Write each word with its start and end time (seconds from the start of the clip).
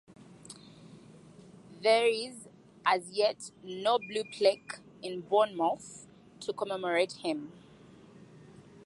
There 1.83 2.07
is, 2.07 2.47
as 2.83 3.11
yet, 3.11 3.51
no 3.63 3.99
blue 3.99 4.23
plaque 4.23 4.79
in 5.03 5.21
Bournemouth 5.21 6.07
to 6.39 6.51
commemorate 6.51 7.13
him. 7.23 7.51